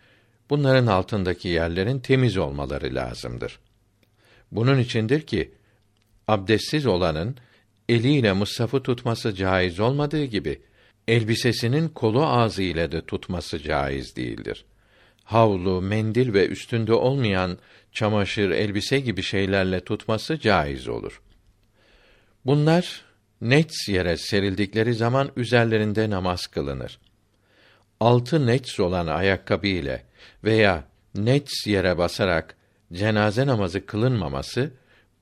[0.49, 3.59] bunların altındaki yerlerin temiz olmaları lazımdır.
[4.51, 5.51] Bunun içindir ki
[6.27, 7.37] abdestsiz olanın
[7.89, 10.61] eliyle mushafı tutması caiz olmadığı gibi
[11.07, 14.65] elbisesinin kolu ağzı ile de tutması caiz değildir.
[15.23, 17.57] Havlu, mendil ve üstünde olmayan
[17.91, 21.21] çamaşır, elbise gibi şeylerle tutması caiz olur.
[22.45, 23.01] Bunlar
[23.41, 26.99] nets yere serildikleri zaman üzerlerinde namaz kılınır.
[27.99, 30.03] Altı nets olan ayakkabı ile
[30.43, 30.83] veya
[31.15, 32.55] nets yere basarak
[32.93, 34.71] cenaze namazı kılınmaması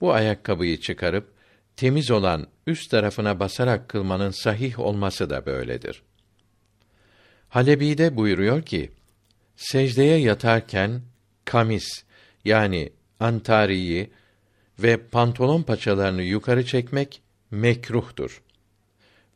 [0.02, 1.34] bu ayakkabıyı çıkarıp
[1.76, 6.04] temiz olan üst tarafına basarak kılmanın sahih olması da böyledir.
[7.50, 8.92] Halebi'de buyuruyor ki,
[9.62, 11.02] secdeye yatarken
[11.45, 12.04] kamis
[12.45, 14.12] yani antariyi
[14.80, 17.21] ve pantolon paçalarını yukarı çekmek
[17.52, 18.41] mekruhtur.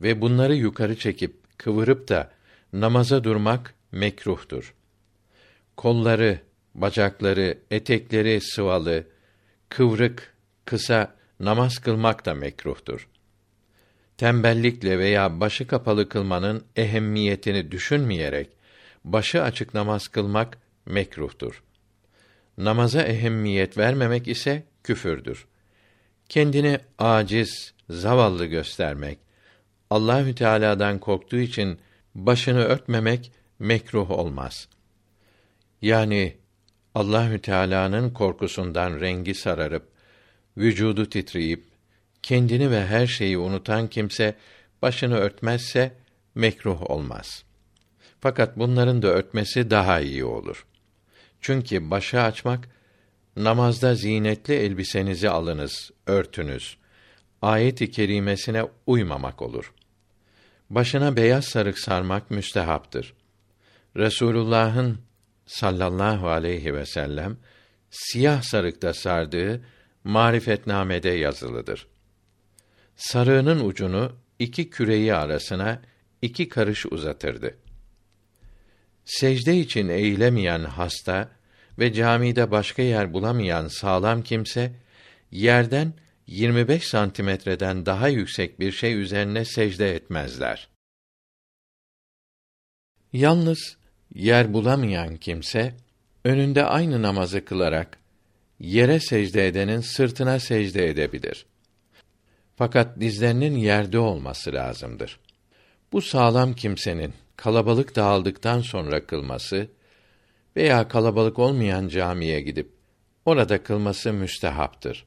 [0.02, 2.32] Ve bunları yukarı çekip kıvırıp da
[2.74, 4.74] namaza durmak mekruhtur.
[5.78, 6.40] Kolları,
[6.76, 9.08] bacakları, etekleri sıvalı,
[9.70, 10.34] kıvrık,
[10.66, 13.08] kısa namaz kılmak da mekruhtur.
[14.18, 18.55] Tembellikle veya başı kapalı kılmanın ehemmiyetini düşünmeyerek
[19.06, 21.64] başı açık namaz kılmak mekruhtur.
[22.58, 25.46] Namaza ehemmiyet vermemek ise küfürdür.
[26.30, 29.20] Kendini aciz, zavallı göstermek,
[29.90, 31.80] Allahü Teala'dan korktuğu için
[32.16, 34.68] başını örtmemek mekruh olmaz.
[35.82, 36.38] Yani
[36.96, 39.92] Allahü Teala'nın korkusundan rengi sararıp
[40.58, 41.64] vücudu titreyip
[42.24, 44.36] kendini ve her şeyi unutan kimse
[44.82, 45.92] başını örtmezse
[46.36, 47.45] mekruh olmaz.
[48.26, 50.66] Fakat bunların da örtmesi daha iyi olur.
[51.42, 52.70] Çünkü başı açmak
[53.36, 56.78] namazda zinetli elbisenizi alınız, örtünüz.
[57.42, 59.74] Ayet-i kerimesine uymamak olur.
[60.70, 63.14] Başına beyaz sarık sarmak müstehaptır.
[63.98, 65.00] Resulullah'ın
[65.46, 67.38] sallallahu aleyhi ve sellem
[67.90, 69.62] siyah sarıkta sardığı
[70.04, 71.88] marifetnamede yazılıdır.
[72.96, 75.82] Sarığının ucunu iki küreyi arasına
[76.22, 77.65] iki karış uzatırdı.
[79.06, 81.30] Secde için eğilemeyen hasta
[81.80, 84.72] ve camide başka yer bulamayan sağlam kimse
[85.32, 85.94] yerden
[86.28, 90.70] 25 santimetreden daha yüksek bir şey üzerine secde etmezler.
[93.14, 93.78] Yalnız
[94.16, 95.74] yer bulamayan kimse
[96.24, 97.98] önünde aynı namazı kılarak
[98.60, 101.46] yere secde edenin sırtına secde edebilir.
[102.56, 105.20] Fakat dizlerinin yerde olması lazımdır.
[105.92, 109.68] Bu sağlam kimsenin kalabalık dağıldıktan sonra kılması
[110.56, 112.70] veya kalabalık olmayan camiye gidip
[113.26, 115.06] orada kılması müstehaptır.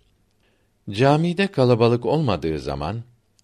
[0.91, 3.03] Camide kalabalık olmadığı zaman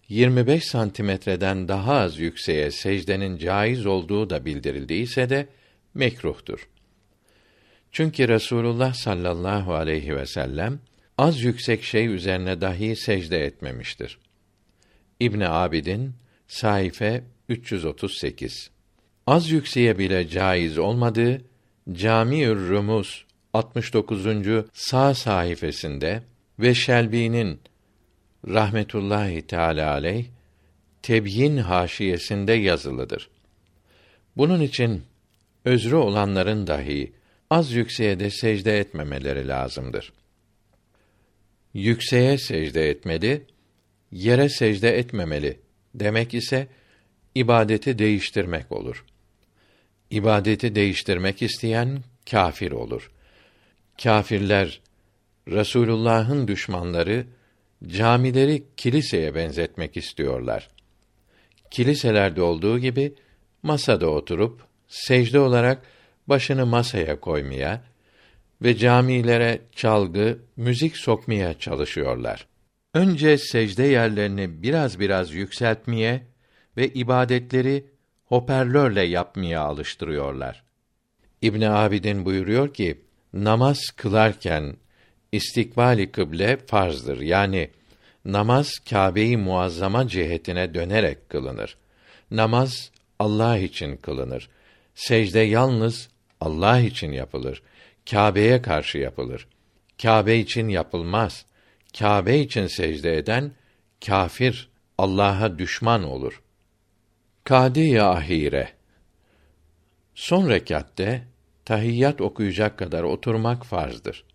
[0.09, 5.47] 25 santimetreden daha az yükseğe secdenin caiz olduğu da bildirildiyse de
[5.93, 6.69] mekruhtur.
[7.91, 10.79] Çünkü Resulullah sallallahu aleyhi ve sellem
[11.17, 14.19] az yüksek şey üzerine dahi secde etmemiştir.
[15.19, 16.13] İbn Abidin
[16.47, 18.74] sayfa 338.
[19.27, 21.41] Az yükseğe bile caiz olmadığı
[21.91, 24.25] Cami'ür Rumuz 69.
[24.73, 26.23] sağ sayfasında
[26.59, 27.59] ve Şelbi'nin
[28.47, 30.25] rahmetullahi teala aleyh
[31.01, 33.29] Tebyin haşiyesinde yazılıdır.
[34.37, 35.03] Bunun için
[35.65, 37.13] özrü olanların dahi
[37.49, 40.13] az yükseğe de secde etmemeleri lazımdır.
[41.73, 43.45] Yükseğe secde etmeli,
[44.11, 45.59] yere secde etmemeli
[45.95, 46.67] demek ise
[47.35, 49.05] ibadeti değiştirmek olur.
[50.11, 53.11] İbadeti değiştirmek isteyen kâfir olur.
[54.03, 54.81] Kâfirler
[55.47, 57.25] Resulullah'ın düşmanları
[57.87, 60.69] camileri kiliseye benzetmek istiyorlar.
[61.71, 63.13] Kiliselerde olduğu gibi
[63.63, 65.81] masada oturup secde olarak
[66.27, 67.83] başını masaya koymaya
[68.61, 72.47] ve camilere çalgı, müzik sokmaya çalışıyorlar.
[72.93, 76.21] Önce secde yerlerini biraz biraz yükseltmeye
[76.77, 77.85] ve ibadetleri
[78.25, 80.63] hoparlörle yapmaya alıştırıyorlar.
[81.41, 83.01] İbn Abidin buyuruyor ki,
[83.33, 84.77] namaz kılarken
[85.31, 87.21] istikbali kıble farzdır.
[87.21, 87.69] Yani
[88.25, 91.77] namaz Kâbe-i Muazzama cihetine dönerek kılınır.
[92.31, 94.49] Namaz Allah için kılınır.
[94.95, 96.09] Secde yalnız
[96.41, 97.63] Allah için yapılır.
[98.09, 99.47] Kâbe'ye karşı yapılır.
[100.01, 101.45] Kâbe için yapılmaz.
[101.99, 103.51] Kâbe için secde eden
[104.05, 106.41] kafir, Allah'a düşman olur.
[107.45, 108.69] Kâdi ahire
[110.15, 111.23] Son rekatte
[111.65, 114.25] tahiyyat okuyacak kadar oturmak farzdır.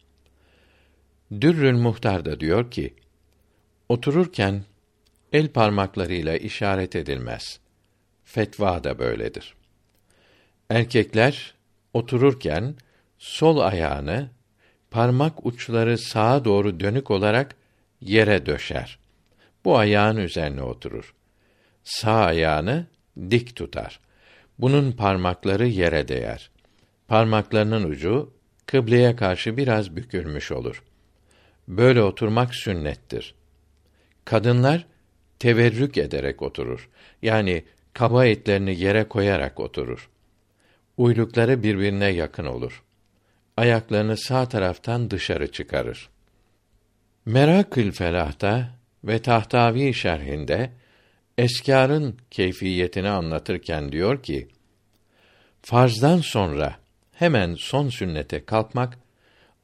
[1.40, 2.94] Dürrül Muhtar da diyor ki,
[3.88, 4.64] otururken
[5.32, 7.60] el parmaklarıyla işaret edilmez.
[8.24, 9.54] Fetva da böyledir.
[10.68, 11.54] Erkekler
[11.92, 12.74] otururken
[13.18, 14.30] sol ayağını
[14.90, 17.56] parmak uçları sağa doğru dönük olarak
[18.00, 18.98] yere döşer.
[19.64, 21.14] Bu ayağın üzerine oturur.
[21.84, 22.86] Sağ ayağını
[23.30, 24.00] dik tutar.
[24.58, 26.50] Bunun parmakları yere değer.
[27.08, 28.32] Parmaklarının ucu
[28.66, 30.82] kıbleye karşı biraz bükülmüş olur.
[31.68, 33.34] Böyle oturmak sünnettir.
[34.24, 34.86] Kadınlar
[35.38, 36.88] teverrük ederek oturur.
[37.22, 40.08] Yani kaba etlerini yere koyarak oturur.
[40.96, 42.82] Uylukları birbirine yakın olur.
[43.56, 46.08] Ayaklarını sağ taraftan dışarı çıkarır.
[47.24, 48.70] Merakül Felah'ta
[49.04, 50.70] ve Tahtavi şerhinde
[51.40, 54.48] eskarın keyfiyetini anlatırken diyor ki:
[55.62, 56.76] Farzdan sonra
[57.12, 58.98] hemen son sünnete kalkmak,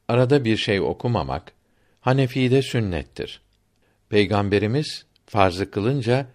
[0.09, 1.53] arada bir şey okumamak
[2.01, 3.41] Hanefi'de sünnettir.
[4.09, 6.27] Peygamberimiz farzı kılınca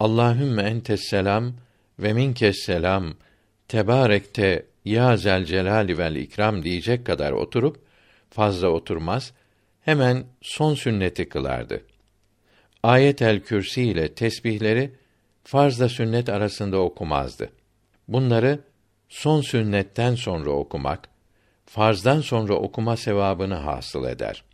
[0.00, 1.52] Allahümme entes selam
[1.98, 3.14] ve minkes selam
[3.68, 7.76] tebarekte ya zel celali vel ikram diyecek kadar oturup
[8.30, 9.32] fazla oturmaz
[9.80, 11.89] hemen son sünneti kılardı.
[12.82, 14.92] Ayet el Kürsi ile tesbihleri
[15.44, 17.50] farzla sünnet arasında okumazdı.
[18.08, 18.60] Bunları
[19.08, 21.08] son sünnetten sonra okumak,
[21.66, 24.44] farzdan sonra okuma sevabını hasıl eder.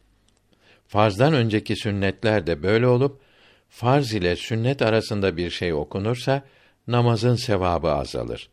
[0.88, 3.20] Farzdan önceki sünnetler de böyle olup
[3.68, 6.42] farz ile sünnet arasında bir şey okunursa
[6.86, 8.48] namazın sevabı azalır.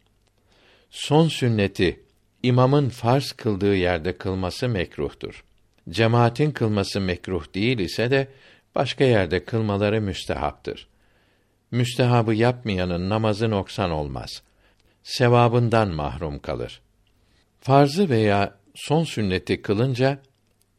[0.89, 2.03] Son sünneti
[2.43, 5.43] imamın farz kıldığı yerde kılması mekruhtur.
[5.89, 8.27] Cemaatin kılması mekruh değil ise de
[8.75, 10.88] başka yerde kılmaları müstehaptır.
[11.71, 14.43] Müstehabı yapmayanın namazı noksan olmaz.
[15.03, 16.81] Sevabından mahrum kalır.
[17.59, 20.19] Farzı veya son sünneti kılınca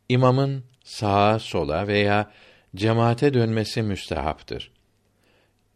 [0.08, 2.30] imamın sağa sola veya
[2.76, 4.70] cemaate dönmesi müstehaptır.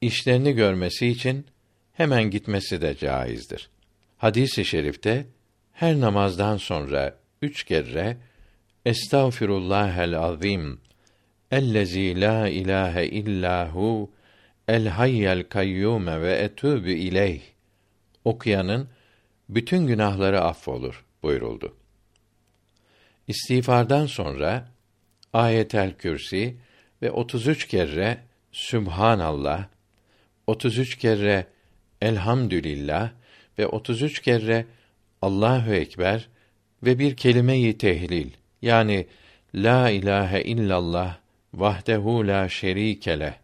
[0.01, 1.47] İşlerini görmesi için
[1.93, 3.71] hemen gitmesi de caizdir.
[4.17, 5.27] Hadis-i şerifte
[5.73, 8.17] her namazdan sonra üç kere
[8.85, 10.81] Estağfirullahel azim
[11.51, 14.11] ellezî la ilahe illahu
[14.69, 17.43] el hayyel kayyum ve etûbü ileyh
[18.25, 18.89] okuyanın
[19.49, 21.77] bütün günahları affolur buyuruldu.
[23.29, 24.69] İstiğfardan sonra
[25.33, 26.57] Ayetel Kürsi
[27.03, 28.19] ve 33 kere
[28.53, 29.67] Sübhanallah,
[30.47, 31.47] 33 kere
[32.01, 33.11] Elhamdülillah
[33.59, 34.67] ve 33 kere
[35.23, 36.29] Allahu ekber
[36.83, 38.31] ve bir kelime-i tehlil
[38.63, 39.07] yani
[39.55, 41.19] la ilahe illallah
[41.61, 43.35] vahdehu la şerike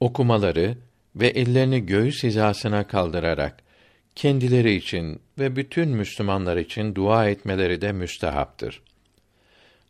[0.00, 0.78] okumaları
[1.16, 3.62] ve ellerini göğüs hizasına kaldırarak
[4.14, 8.82] kendileri için ve bütün Müslümanlar için dua etmeleri de müstehaptır.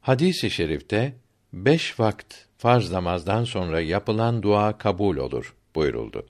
[0.01, 1.15] Hadis-i şerifte
[1.53, 6.27] beş vakt farz namazdan sonra yapılan dua kabul olur buyuruldu.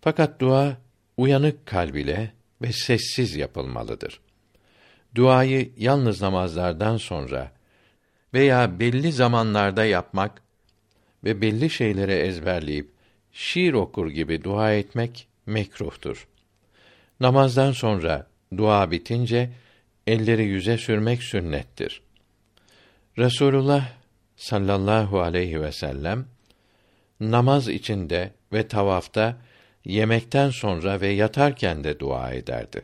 [0.00, 0.76] Fakat dua
[1.16, 4.20] uyanık kalb ile ve sessiz yapılmalıdır.
[5.14, 7.52] Duayı yalnız namazlardan sonra
[8.34, 10.42] veya belli zamanlarda yapmak
[11.24, 12.90] ve belli şeyleri ezberleyip
[13.32, 16.28] şiir okur gibi dua etmek mekruhtur.
[17.20, 19.50] Namazdan sonra dua bitince
[20.06, 22.02] elleri yüze sürmek sünnettir.
[23.18, 23.88] Resulullah
[24.36, 26.26] sallallahu aleyhi ve sellem
[27.20, 29.36] namaz içinde ve tavafta
[29.84, 32.82] yemekten sonra ve yatarken de dua ederdi.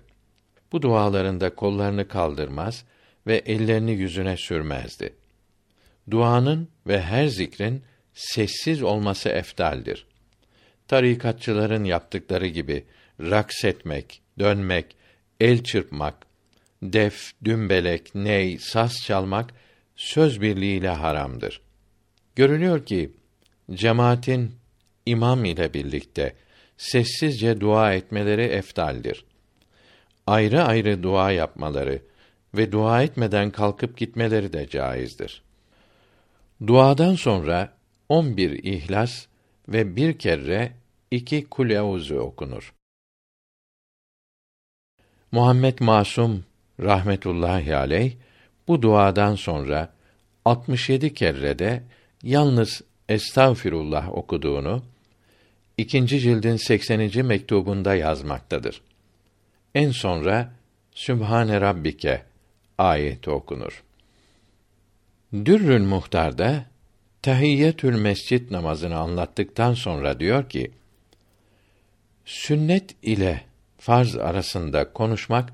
[0.72, 2.84] Bu dualarında kollarını kaldırmaz
[3.26, 5.14] ve ellerini yüzüne sürmezdi.
[6.10, 7.82] Duanın ve her zikrin
[8.14, 10.06] sessiz olması eftaldir.
[10.88, 12.84] Tarikatçıların yaptıkları gibi
[13.20, 14.96] raks etmek, dönmek,
[15.40, 16.14] el çırpmak,
[16.82, 19.50] def, dümbelek, ney, saz çalmak
[19.96, 21.60] söz birliğiyle haramdır.
[22.36, 23.12] Görülüyor ki
[23.72, 24.54] cemaatin
[25.06, 26.36] imam ile birlikte
[26.76, 29.24] sessizce dua etmeleri eftaldir.
[30.26, 32.02] Ayrı ayrı dua yapmaları
[32.54, 35.45] ve dua etmeden kalkıp gitmeleri de caizdir.
[36.66, 37.72] Duadan sonra
[38.08, 39.26] on bir ihlas
[39.68, 40.72] ve bir kere
[41.10, 42.74] iki kuleuzu okunur.
[45.32, 46.44] Muhammed Masum
[46.80, 48.12] rahmetullahi aleyh
[48.68, 49.92] bu duadan sonra
[50.44, 51.82] 67 kere de
[52.22, 54.82] yalnız estağfirullah okuduğunu
[55.76, 57.26] ikinci cildin 80.
[57.26, 58.82] mektubunda yazmaktadır.
[59.74, 60.52] En sonra
[60.92, 62.22] Sübhane Rabbike
[62.78, 63.85] ayeti okunur.
[65.32, 66.66] Dürrül Muhtar'da
[67.22, 70.70] Tahiyyetül Mescid namazını anlattıktan sonra diyor ki:
[72.24, 73.42] Sünnet ile
[73.78, 75.52] farz arasında konuşmak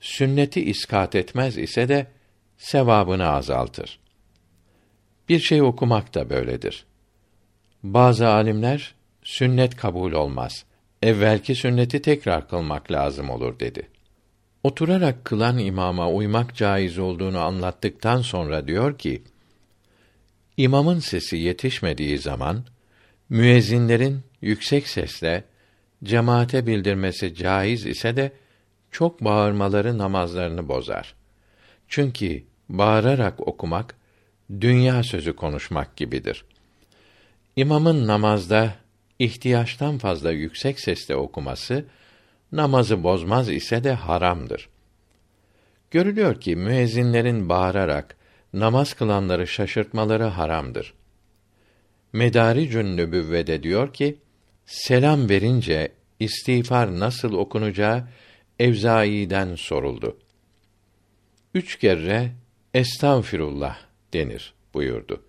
[0.00, 2.06] sünneti iskat etmez ise de
[2.58, 3.98] sevabını azaltır.
[5.28, 6.86] Bir şey okumak da böyledir.
[7.82, 10.64] Bazı alimler sünnet kabul olmaz.
[11.02, 13.88] Evvelki sünneti tekrar kılmak lazım olur dedi.
[14.62, 19.22] Oturarak kılan imama uymak caiz olduğunu anlattıktan sonra diyor ki:
[20.56, 22.64] İmamın sesi yetişmediği zaman
[23.28, 25.44] müezzinlerin yüksek sesle
[26.04, 28.32] cemaate bildirmesi caiz ise de
[28.90, 31.14] çok bağırmaları namazlarını bozar.
[31.88, 33.94] Çünkü bağırarak okumak
[34.60, 36.44] dünya sözü konuşmak gibidir.
[37.56, 38.74] İmamın namazda
[39.18, 41.84] ihtiyaçtan fazla yüksek sesle okuması
[42.52, 44.68] namazı bozmaz ise de haramdır.
[45.90, 48.16] Görülüyor ki müezzinlerin bağırarak
[48.52, 50.94] namaz kılanları şaşırtmaları haramdır.
[52.12, 54.18] Medari Nübüvvede diyor ki,
[54.66, 58.08] selam verince istiğfar nasıl okunacağı
[58.58, 60.18] Evzai'den soruldu.
[61.54, 62.32] Üç kere
[62.74, 63.78] estağfirullah
[64.12, 65.22] denir buyurdu.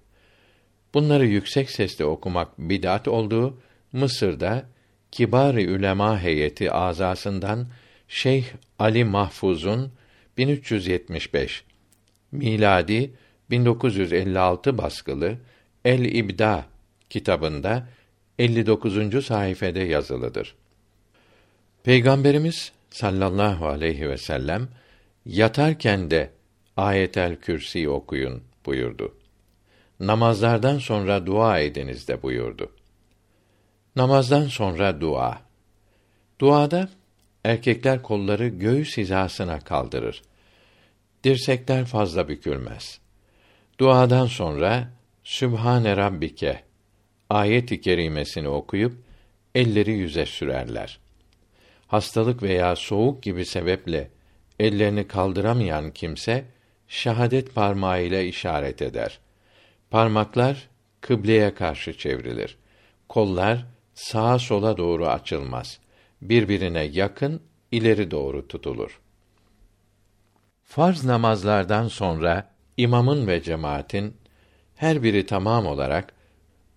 [0.93, 4.65] Bunları yüksek sesle okumak bid'at olduğu Mısır'da
[5.13, 7.67] kibar ülema heyeti azasından
[8.07, 8.45] Şeyh
[8.79, 9.91] Ali Mahfuz'un
[10.37, 11.63] 1375
[12.31, 13.13] miladi
[13.49, 15.37] 1956 baskılı
[15.85, 16.65] El İbda
[17.09, 17.87] kitabında
[18.39, 19.25] 59.
[19.25, 20.55] sayfede yazılıdır.
[21.83, 24.67] Peygamberimiz sallallahu aleyhi ve sellem
[25.25, 26.29] yatarken de
[26.77, 29.15] Ayetel Kürsi okuyun buyurdu.
[29.99, 32.71] Namazlardan sonra dua ediniz de buyurdu.
[33.95, 35.41] Namazdan sonra dua.
[36.39, 36.89] Duada
[37.43, 40.21] erkekler kolları göğüs hizasına kaldırır.
[41.23, 42.99] Dirsekler fazla bükülmez.
[43.79, 44.89] Duadan sonra
[45.23, 46.63] Sübhane Rabbike
[47.29, 48.93] ayet-i kerimesini okuyup
[49.55, 50.99] elleri yüze sürerler.
[51.87, 54.09] Hastalık veya soğuk gibi sebeple
[54.59, 56.45] ellerini kaldıramayan kimse
[56.87, 59.19] şahadet parmağı ile işaret eder.
[59.91, 60.69] Parmaklar
[61.01, 62.57] kıbleye karşı çevrilir.
[63.09, 65.79] Kollar sağa sola doğru açılmaz.
[66.21, 67.41] Birbirine yakın
[67.71, 68.99] ileri doğru tutulur.
[70.63, 74.17] Farz namazlardan sonra imamın ve cemaatin
[74.75, 76.13] her biri tamam olarak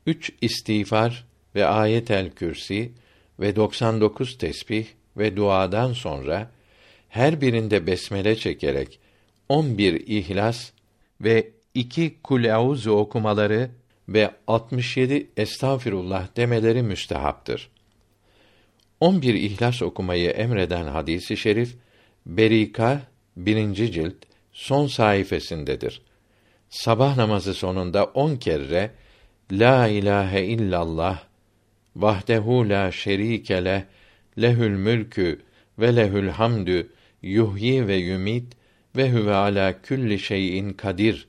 [0.06, 2.92] üç istiğfar ve ayet-el kürsi
[3.40, 4.86] ve 99 tesbih
[5.16, 6.50] ve duadan sonra
[7.08, 9.00] her birinde besmele çekerek
[9.48, 10.70] 11 ihlas
[11.20, 12.44] ve iki kul
[12.90, 13.70] okumaları
[14.08, 17.70] ve 67 estağfirullah demeleri müstehaptır.
[19.00, 21.76] 11 ihlas okumayı emreden hadisi şerif
[22.26, 23.02] Berika
[23.36, 23.74] 1.
[23.74, 24.14] cilt
[24.52, 26.02] son sayfasındadır.
[26.70, 28.90] Sabah namazı sonunda on kere
[29.52, 31.22] La ilahe illallah
[31.96, 33.82] vahdehu la şerike leh
[34.38, 35.40] lehül mülkü
[35.78, 36.92] ve lehül hamdü
[37.22, 38.52] yuhyi ve yumit
[38.96, 41.28] ve huve ala külli şeyin kadir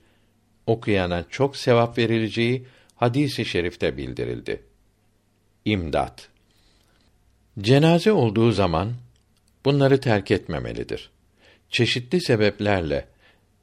[0.68, 2.66] okuyana çok sevap verileceği
[2.96, 4.62] hadisi şerifte bildirildi.
[5.64, 6.28] İmdat
[7.60, 8.92] Cenaze olduğu zaman
[9.64, 11.10] bunları terk etmemelidir.
[11.70, 13.06] Çeşitli sebeplerle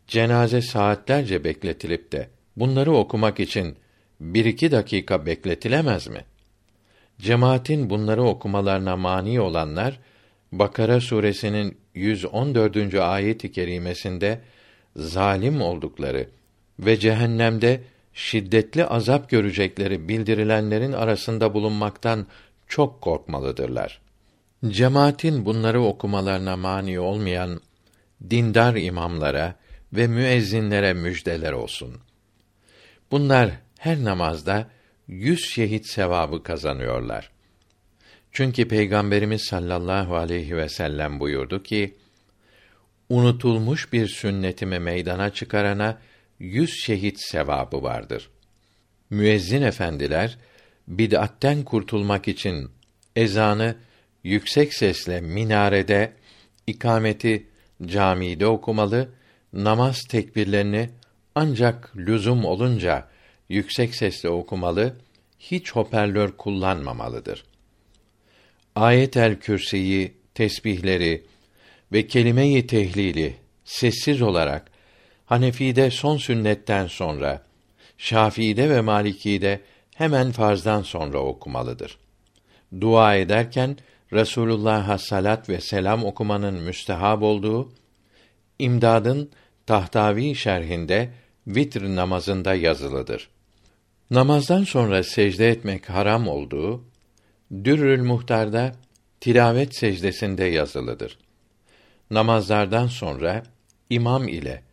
[0.07, 3.75] cenaze saatlerce bekletilip de bunları okumak için
[4.19, 6.25] bir iki dakika bekletilemez mi?
[7.19, 9.99] Cemaatin bunları okumalarına mani olanlar
[10.51, 12.93] Bakara suresinin 114.
[12.95, 14.41] ayet-i kerimesinde
[14.95, 16.27] zalim oldukları
[16.79, 17.81] ve cehennemde
[18.13, 22.27] şiddetli azap görecekleri bildirilenlerin arasında bulunmaktan
[22.67, 24.01] çok korkmalıdırlar.
[24.67, 27.61] Cemaatin bunları okumalarına mani olmayan
[28.29, 29.55] dindar imamlara
[29.93, 31.97] ve müezzinlere müjdeler olsun.
[33.11, 34.67] Bunlar her namazda
[35.07, 37.31] yüz şehit sevabı kazanıyorlar.
[38.31, 41.95] Çünkü Peygamberimiz sallallahu aleyhi ve sellem buyurdu ki,
[43.09, 45.97] unutulmuş bir sünnetimi meydana çıkarana
[46.39, 48.29] yüz şehit sevabı vardır.
[49.09, 50.37] Müezzin efendiler,
[50.87, 52.71] bid'atten kurtulmak için
[53.15, 53.75] ezanı
[54.23, 56.13] yüksek sesle minarede,
[56.67, 57.47] ikameti
[57.85, 59.09] camide okumalı,
[59.53, 60.89] namaz tekbirlerini
[61.35, 63.07] ancak lüzum olunca
[63.49, 64.95] yüksek sesle okumalı,
[65.39, 67.45] hiç hoparlör kullanmamalıdır.
[68.75, 71.23] Ayet-el Kürsi'yi, tesbihleri
[71.91, 74.74] ve kelime-i tehlili sessiz olarak
[75.25, 77.41] Hanefi'de son sünnetten sonra,
[77.97, 79.61] Şafii'de ve Maliki'de
[79.95, 81.97] hemen farzdan sonra okumalıdır.
[82.81, 83.77] Dua ederken
[84.13, 87.71] Resulullah'a salat ve selam okumanın müstehab olduğu
[88.59, 89.29] İmdad'ın
[89.65, 91.09] Tahtavi şerhinde
[91.47, 93.29] vitr namazında yazılıdır.
[94.11, 96.83] Namazdan sonra secde etmek haram olduğu
[97.63, 98.71] Dürrül Muhtar'da
[99.19, 101.17] tilavet secdesinde yazılıdır.
[102.11, 103.43] Namazlardan sonra
[103.89, 104.63] imam ile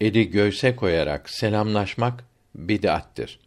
[0.00, 2.24] eli göğse koyarak selamlaşmak
[2.54, 3.38] bid'attir.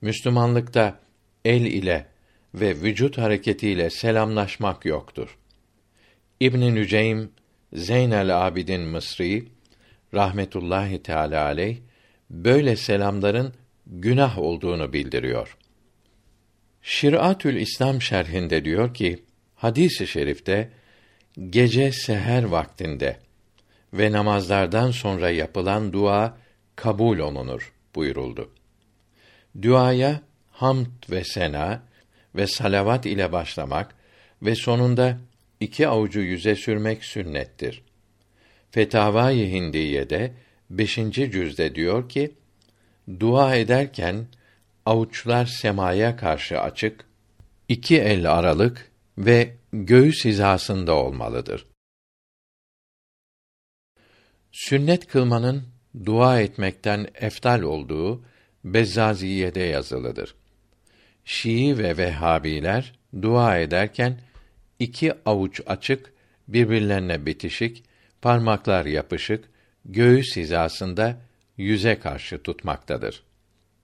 [0.00, 1.00] Müslümanlıkta
[1.44, 2.06] el ile
[2.54, 5.38] ve vücut hareketiyle selamlaşmak yoktur.
[6.40, 7.30] İbn Nüceym
[7.72, 9.44] Zeynel Abidin Mısri
[10.14, 11.76] rahmetullahi teala aleyh
[12.30, 13.54] böyle selamların
[13.86, 15.56] günah olduğunu bildiriyor.
[16.82, 19.22] Şiratül İslam şerhinde diyor ki,
[19.54, 20.70] hadis-i şerifte
[21.50, 23.16] gece seher vaktinde
[23.92, 26.38] ve namazlardan sonra yapılan dua
[26.76, 28.50] kabul olunur buyuruldu.
[29.62, 30.20] Duaya
[30.50, 31.82] hamd ve sena
[32.34, 33.94] ve salavat ile başlamak
[34.42, 35.18] ve sonunda
[35.60, 37.82] iki avucu yüze sürmek sünnettir.
[38.70, 40.32] Fetavai Hindiye'de
[40.70, 40.94] 5.
[41.14, 42.34] cüzde diyor ki,
[43.20, 44.26] dua ederken
[44.86, 47.04] avuçlar semaya karşı açık,
[47.68, 51.71] iki el aralık ve göğüs hizasında olmalıdır.
[54.52, 55.64] Sünnet kılmanın
[56.04, 58.24] dua etmekten eftal olduğu
[58.64, 60.34] Bezzaziye'de yazılıdır.
[61.24, 62.92] Şii ve Vehhabiler
[63.22, 64.20] dua ederken
[64.78, 66.12] iki avuç açık,
[66.48, 67.84] birbirlerine bitişik,
[68.22, 69.50] parmaklar yapışık,
[69.84, 71.20] göğüs hizasında
[71.56, 73.22] yüze karşı tutmaktadır.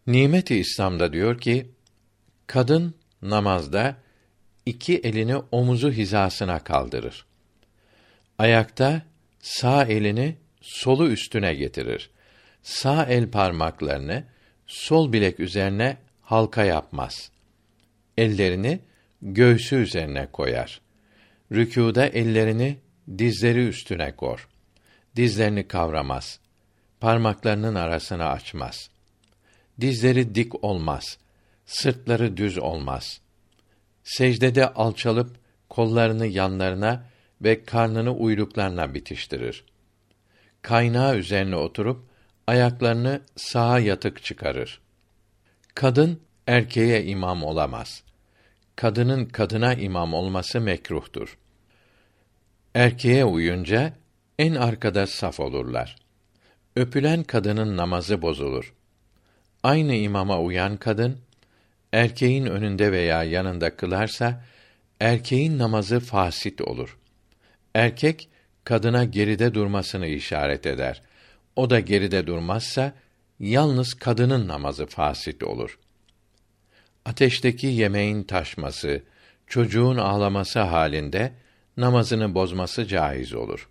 [0.06, 1.70] Nimeti İslam'da diyor ki,
[2.46, 3.96] kadın namazda
[4.66, 7.26] iki elini omuzu hizasına kaldırır.
[8.38, 9.02] Ayakta
[9.40, 12.10] sağ elini solu üstüne getirir.
[12.62, 14.24] Sağ el parmaklarını
[14.66, 17.30] sol bilek üzerine halka yapmaz.
[18.16, 18.80] Ellerini
[19.22, 20.80] göğsü üzerine koyar
[21.52, 22.78] Rükûda ellerini
[23.18, 24.48] dizleri üstüne kor.
[25.16, 26.40] Dizlerini kavramaz.
[27.00, 28.90] Parmaklarının arasını açmaz.
[29.80, 31.18] Dizleri dik olmaz.
[31.66, 33.20] Sırtları düz olmaz.
[34.04, 35.36] Secdede alçalıp
[35.68, 37.04] kollarını yanlarına
[37.42, 39.64] ve karnını uyluklarına bitiştirir.
[40.62, 42.04] Kaynağı üzerine oturup
[42.46, 44.80] ayaklarını sağa yatık çıkarır.
[45.74, 48.02] Kadın erkeğe imam olamaz.
[48.76, 51.38] Kadının kadına imam olması mekruhtur.
[52.74, 53.92] Erkeğe uyunca
[54.38, 55.96] en arkada saf olurlar.
[56.76, 58.74] Öpülen kadının namazı bozulur.
[59.62, 61.18] Aynı imama uyan kadın
[61.92, 64.44] erkeğin önünde veya yanında kılarsa
[65.00, 66.98] erkeğin namazı fasit olur.
[67.74, 68.28] Erkek
[68.68, 71.02] kadına geride durmasını işaret eder.
[71.56, 72.92] O da geride durmazsa
[73.40, 75.78] yalnız kadının namazı fasit olur.
[77.04, 79.02] Ateşteki yemeğin taşması,
[79.46, 81.32] çocuğun ağlaması halinde
[81.76, 83.68] namazını bozması caiz olur.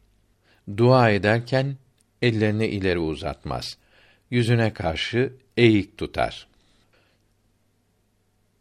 [0.77, 1.77] Dua ederken
[2.21, 3.77] ellerini ileri uzatmaz.
[4.31, 6.47] Yüzüne karşı eğik tutar.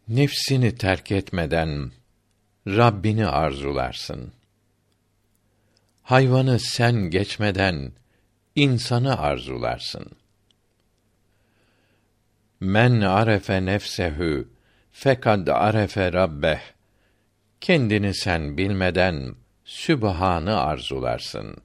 [0.07, 1.91] Nefsini terk etmeden
[2.67, 4.36] Rabbini arzularsın.
[6.07, 7.91] Hayvanı sen geçmeden
[8.55, 10.11] insanı arzularsın.
[12.59, 14.47] Men arefe nefsehu
[14.91, 16.59] fekad arefe rabbeh.
[17.61, 19.35] Kendini sen bilmeden
[19.65, 21.57] Sübhanı arzularsın.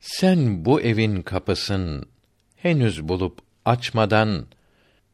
[0.00, 2.06] Sen bu evin kapısın
[2.56, 4.46] henüz bulup açmadan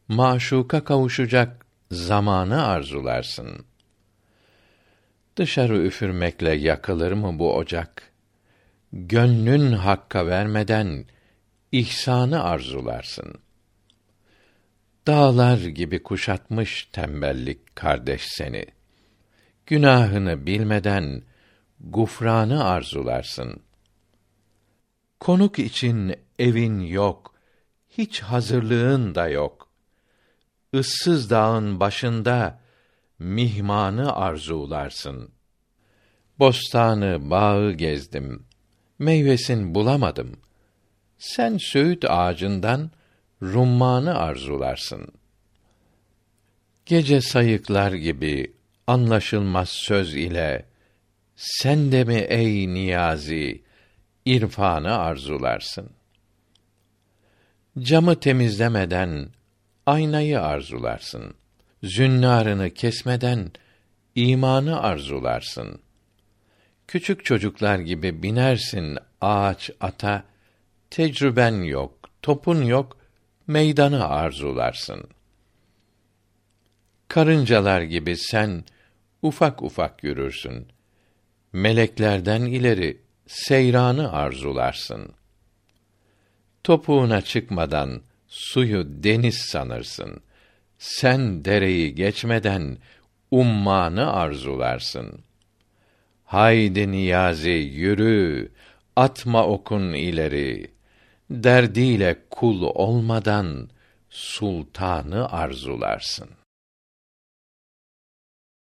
[0.08, 3.66] maşuka kavuşacak zamanı arzularsın.
[5.36, 8.12] Dışarı üfürmekle yakılır mı bu ocak?
[8.92, 11.04] Gönlün hakka vermeden
[11.72, 13.34] ihsanı arzularsın.
[15.06, 18.66] Dağlar gibi kuşatmış tembellik kardeş seni.
[19.66, 21.22] Günahını bilmeden
[21.80, 23.62] gufranı arzularsın.
[25.20, 27.34] Konuk için evin yok,
[27.90, 29.68] hiç hazırlığın da yok.
[30.72, 32.63] Issız dağın başında
[33.18, 35.30] mihmanı arzularsın.
[36.38, 38.46] Bostanı, bağı gezdim.
[38.98, 40.40] Meyvesin bulamadım.
[41.18, 42.90] Sen söğüt ağacından
[43.42, 45.08] rummanı arzularsın.
[46.86, 48.52] Gece sayıklar gibi
[48.86, 50.66] anlaşılmaz söz ile
[51.36, 53.64] sen de mi ey niyazi
[54.24, 55.90] irfanı arzularsın?
[57.78, 59.28] Camı temizlemeden
[59.86, 61.34] aynayı arzularsın.
[61.84, 63.50] Zünnarını kesmeden
[64.14, 65.80] imanı arzularsın.
[66.86, 70.24] Küçük çocuklar gibi binersin ağaç ata,
[70.90, 72.96] tecrüben yok, topun yok,
[73.46, 75.08] meydanı arzularsın.
[77.08, 78.64] Karıncalar gibi sen
[79.22, 80.68] ufak ufak yürürsün.
[81.52, 85.12] Meleklerden ileri seyranı arzularsın.
[86.64, 90.22] Topuğuna çıkmadan suyu deniz sanırsın.
[90.84, 92.78] Sen dereyi geçmeden
[93.30, 95.24] ummanı arzularsın.
[96.24, 98.52] Haydi niyazi yürü,
[98.96, 100.70] atma okun ileri.
[101.30, 103.68] Derdiyle kul olmadan
[104.10, 106.28] sultanı arzularsın.